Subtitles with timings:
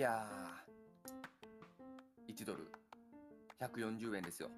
[0.00, 2.72] やー、1ドル
[3.60, 4.48] 140円ですよ。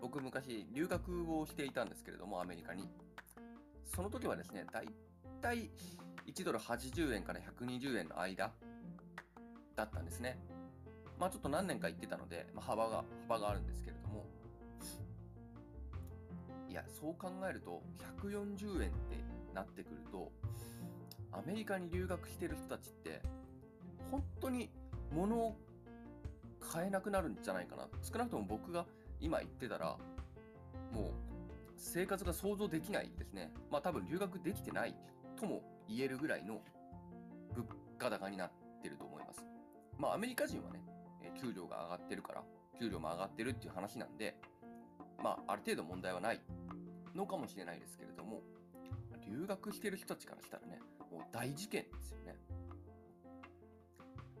[0.00, 2.88] 僕昔留学をしていたんですけれども、アメリカに。
[3.84, 4.88] その時はですね、だい
[5.42, 5.70] たい
[6.26, 8.52] 1ドル80円から120円の間
[9.74, 10.38] だったんですね。
[11.18, 14.24] まあちょっと何年か行ってたので、まあ、幅が、幅があるんですけれども、
[16.68, 17.82] いや、そう考えると、
[18.20, 19.16] 140円って
[19.52, 20.30] なってくると、
[21.36, 23.20] アメリカに留学してる人たちって、
[24.10, 24.70] 本当に
[25.12, 25.56] 物を
[26.60, 27.88] 買えなくなるんじゃないかな。
[28.02, 28.86] 少なくとも僕が
[29.20, 29.96] 今言ってたら、
[30.92, 31.10] もう
[31.76, 33.52] 生活が想像できないですね。
[33.70, 34.94] まあ多分留学できてない
[35.36, 36.60] とも言えるぐらいの
[37.54, 37.66] 物
[37.98, 38.50] 価高になっ
[38.82, 39.44] てると思います。
[39.98, 40.82] まあアメリカ人はね、
[41.40, 42.42] 給料が上がってるから、
[42.78, 44.36] 給料も上がってるっていう話なんで、
[45.22, 46.40] まあある程度問題はない
[47.14, 48.42] のかもしれないですけれども、
[49.44, 50.80] 留学してる人たちからしたらね、
[51.12, 52.34] もう大事件ですよね。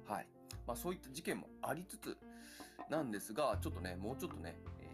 [0.08, 0.26] はい。
[0.66, 2.16] まあそういった事件もありつつ
[2.88, 4.88] なんですが、ちょっとね、もうちょっとね、え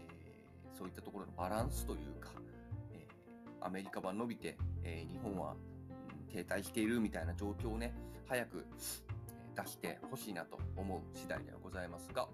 [0.74, 2.30] ー、そういったところのバランスというか、
[2.92, 5.54] えー、アメリカ版伸びて、えー、日本は、
[6.32, 7.92] 停滞しているみたいな状況をね、
[8.28, 8.64] 早く
[9.56, 12.28] 出してほしいなと思う次第ではございますが、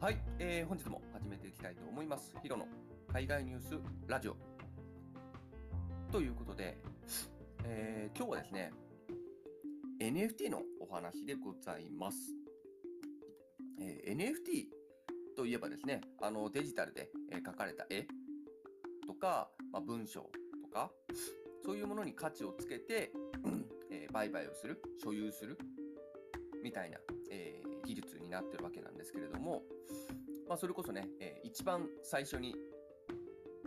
[0.00, 2.34] はい、えー、本日も始めていきたいと思います。
[2.42, 2.66] ヒロの
[3.12, 3.74] 海外ニュース
[4.06, 4.59] ラジオ。
[6.12, 6.76] ということで、
[7.64, 8.72] えー、今日はですね、
[10.00, 12.34] NFT のお話でございます。
[13.80, 14.64] えー、NFT
[15.36, 18.08] といえばですね、あのデジタルで、え描かれた絵
[19.06, 20.90] とか、まあ、文章とか、
[21.64, 23.12] そういうものに価値をつけて、
[23.92, 25.56] えー、売買をする、所有する
[26.64, 26.98] みたいな、
[27.30, 29.62] え、技術になってるわけなんですけれども、
[30.48, 32.56] まあ、それこそね、えー、一番最初に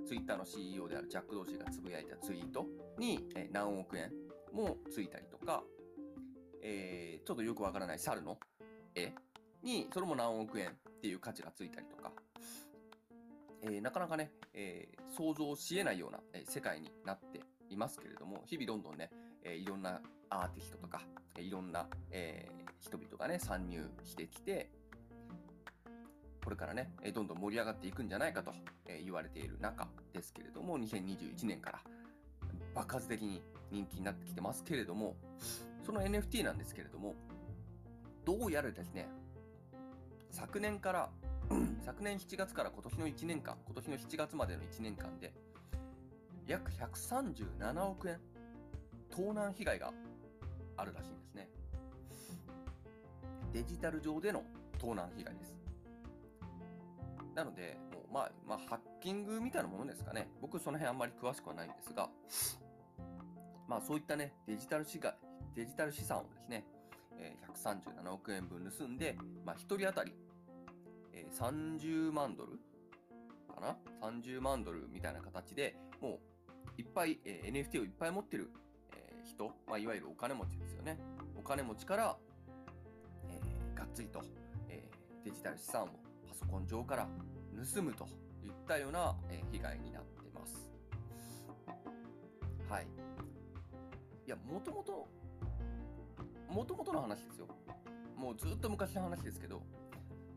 [0.05, 2.65] ツイッターの CEO であるジャック・ドーシーがつぶやいたツイート
[2.97, 4.11] に、え、何億円
[4.51, 5.63] もついたりとか、
[6.61, 8.37] えー、ちょっとよくわからない猿の
[8.95, 9.13] 絵
[9.63, 10.71] に、それも何億円っ
[11.01, 12.11] ていう価値がついたりとか、
[13.63, 19.09] えー、なかなかね、えー、想像し得ないような、え、世界になっていますけれども、日々どんどんね、
[19.43, 21.01] え、いろんなアーティストとか、
[21.39, 22.49] いろんな、え、
[22.79, 24.69] 人々がね、参入してきて、
[26.43, 28.53] これからね、どんどん盛り上がっていくんじゃないかと
[29.03, 31.79] 言われている中ですけれども、2021年から
[32.75, 35.15] 爆発的に人気になってきてますけれども、
[35.85, 37.15] その NFT なんですけれども、
[38.25, 39.07] どうやらですね、
[40.31, 41.09] 昨年から、
[41.85, 45.33] 昨年7月から今年の1年間、今年の7月までの1年間で、
[46.45, 48.19] 約137億円、
[49.09, 49.93] 盗難被害が
[50.75, 51.49] あるらしいんですね。
[53.53, 54.43] デジタル上での
[54.79, 55.55] 盗難被害です。
[57.35, 60.29] なので、もう、まあ、まあ、ハッキングみたいなものですかね。
[60.41, 62.09] 僕、その辺あんまり詳しくはないんですが、
[63.67, 65.15] まあ、そういったね、デジタル資が
[65.55, 66.65] デジタル資産をですね、
[67.17, 70.13] え137億円分盗んで、まあ、1人当たり、
[71.13, 72.59] え30万ドル
[73.53, 76.19] かな ?30 万ドルみたいな形で、も
[76.77, 78.51] う、いっぱい、え NFT をいっぱい持ってる、
[78.95, 80.97] え人、まあ、いわゆるお金持ちですよね。
[81.37, 82.17] お金持ちから、
[83.29, 84.21] えー、がっつりと、
[84.69, 85.87] えー、デジタル資産を
[86.33, 87.07] パソコン上から
[87.75, 88.07] 盗むと
[88.43, 90.67] いったような、え、被害になってます。
[92.67, 92.87] はい。
[94.25, 95.07] いや、もともと
[96.49, 97.47] もともとの話ですよ。
[98.17, 99.61] もうずっと昔の話ですけど、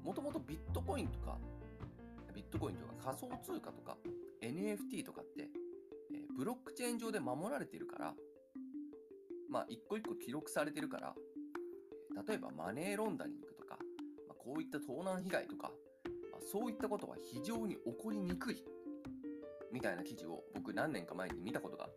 [0.02, 1.38] もともとビットコインとか、
[2.34, 3.96] ビットコインとか仮想通貨とか
[4.42, 5.48] NFT とかって、
[6.14, 8.14] え、ブロックチェーン上で守られているから、
[9.48, 11.14] まあ一個一個記録されてるから、
[12.28, 13.78] 例えばマネーロンダリングとか、
[14.28, 15.70] まあ、こういった盗難被害とか、
[16.40, 18.64] そういったことは非常に起こりにくい
[19.72, 21.88] みたいな記事を僕何年か前に見たことが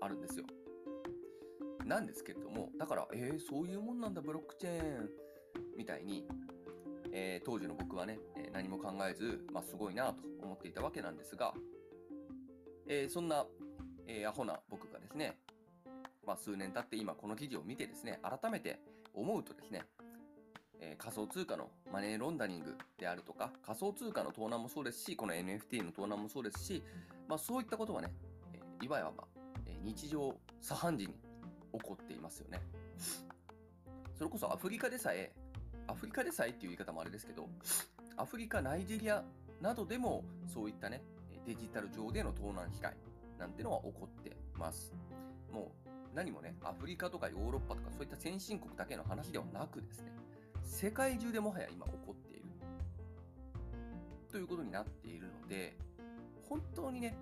[0.00, 0.44] あるんですよ。
[1.84, 5.10] なんですけれども、だから、えー、そういうもんなんだ、ブロックチェーン
[5.76, 6.26] みたいに、
[7.12, 11.54] えー、当時の僕はね、え何も考えず、まあ、すごいなと思っていたわけなんですが、
[12.88, 13.46] えー、そんな、
[14.08, 15.38] えアホな僕がですね、
[16.26, 18.80] まあ、数年経って今この記事を見てですね、改めて
[19.14, 26.82] 思うとですね、ー、仮想通貨のマネーロンダリングであるとか、仮想通貨の盗難もそうですし、この NFT の盗難もそうですし、
[27.28, 28.12] まあそういったことはね、
[28.54, 29.26] えー、いわば、まあ、
[29.82, 31.14] 日常茶飯事に
[31.72, 32.60] 起こっていますよね。
[34.14, 35.32] それこそアフリカでさえ、
[35.86, 37.48] アフリカでさえっていう言い方もあれですけど、
[38.16, 39.22] アフリカ、ナイジェリア
[39.60, 41.02] などでもそういったね、
[41.46, 42.94] デジタル上での盗難被害
[43.38, 44.92] なんてのは起こってます。
[45.52, 50.10] もう何もね、アフリカとかヨーロッパとかそういった先進国だけの話ではなくですね、
[50.66, 52.46] 世界中でもはや今起こっている。
[54.30, 55.76] ということになっているので、
[56.48, 57.16] 本当にね、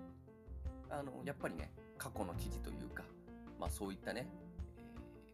[0.89, 3.03] あの、やっぱりね、過去の記事というか、
[3.59, 4.27] まあそういったね、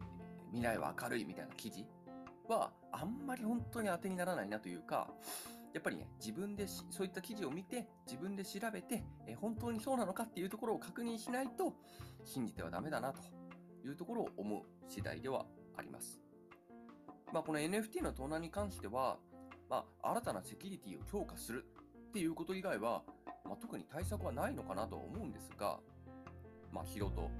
[0.50, 1.86] 未来は明るいみたいな記事
[2.48, 5.08] は、あんまり本当に当てにならないなというか、
[5.72, 11.72] やっぱりね、自分でそういった記事を見て、自分で調べて、え本当にそうなのかっていうところを確認しないと、
[12.24, 13.22] 信じてはダメだなと
[13.84, 16.31] いうところを思う次第ではあります。
[17.32, 19.16] まあ、この NFT の盗難に関しては、
[19.70, 21.64] まあ、新たなセキュリティを強化する
[22.10, 23.02] っていうこと以外は、
[23.44, 25.78] まあ、特に対策はないのかなと思うんですが、
[26.70, 27.30] まあ、素人考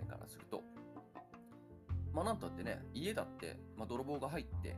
[0.00, 0.62] えからすると、
[2.14, 4.74] まあ、なんたってね、家だって、まあ、泥棒が入って、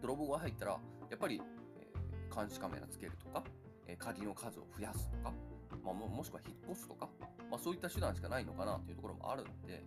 [0.00, 0.72] 泥棒が入ったら、
[1.10, 1.42] やっぱり、
[1.76, 3.42] えー、監視カメラつけるとか、
[3.88, 5.32] えー、鍵の数を増やすとか、
[5.84, 7.08] まあ、ももしくは引っ越すとか、
[7.50, 9.82] まあ、そういった手段しかないのかなというところもあるので、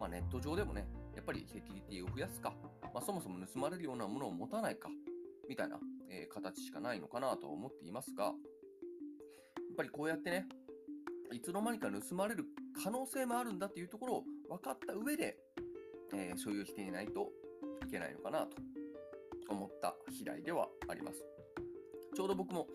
[0.00, 0.86] まあ、ネット上でもね、
[1.18, 2.54] やっぱりセキュリティを増やすか、
[2.94, 4.88] まあ、そもそも盗まれるようなものを持たないか、
[5.48, 5.76] みたいな、
[6.08, 8.34] えー、形しかないのかなと思っていますが、やっ
[9.76, 10.46] ぱりこうやってね、
[11.32, 12.44] いつの間にか盗まれる
[12.84, 15.36] 可能性もあるんだっていうところを分かった上で、
[16.14, 17.32] えー、所有していないと
[17.84, 18.56] いけないのかなと
[19.48, 21.24] 思った次第ではあります。
[22.14, 22.68] ちょうど僕も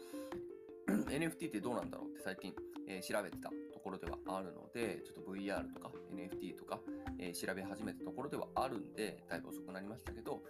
[1.07, 2.54] NFT ってどうなんだろうって最近、
[2.90, 3.50] えー、調べてた。
[3.83, 6.80] ころではあるので、ちょっと VR とか NFT とか、
[7.19, 10.41] えー、調べ始めたところではあるんで、だいぶ遅くなりましたけど、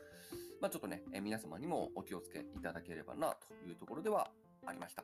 [0.62, 4.30] まあ、ちょっとね、えー、皆様にもお気をつけいただければなというところでは
[4.66, 5.04] ありました。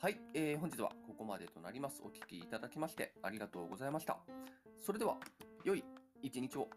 [0.00, 2.02] はい、えー、本日はここまでとなります。
[2.04, 4.18] お聴きいただきましてありがとうございました。
[4.84, 5.16] それでは、
[5.64, 5.84] 良い
[6.22, 6.68] 一日を